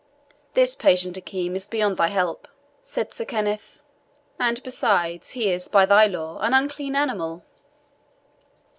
[0.55, 2.47] "This patient, Hakim, is beyond thy help,"
[2.81, 3.81] said Sir Kenneth;
[4.39, 7.43] "and, besides, he is, by thy law, an unclean animal."